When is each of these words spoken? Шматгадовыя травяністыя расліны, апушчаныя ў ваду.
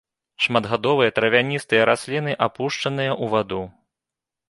Шматгадовыя 0.45 1.09
травяністыя 1.19 1.83
расліны, 1.91 2.31
апушчаныя 2.49 3.11
ў 3.23 3.33
ваду. 3.37 3.65